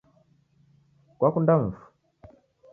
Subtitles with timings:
[1.17, 1.83] Kwakunda mufu?